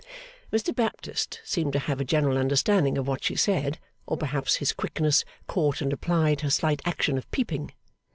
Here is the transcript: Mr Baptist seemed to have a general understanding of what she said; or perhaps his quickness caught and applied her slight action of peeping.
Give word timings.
Mr 0.51 0.73
Baptist 0.73 1.39
seemed 1.43 1.73
to 1.73 1.77
have 1.77 2.01
a 2.01 2.03
general 2.03 2.35
understanding 2.35 2.97
of 2.97 3.07
what 3.07 3.23
she 3.23 3.35
said; 3.35 3.77
or 4.07 4.17
perhaps 4.17 4.55
his 4.55 4.73
quickness 4.73 5.23
caught 5.45 5.79
and 5.79 5.93
applied 5.93 6.41
her 6.41 6.49
slight 6.49 6.81
action 6.85 7.19
of 7.19 7.29
peeping. 7.29 7.71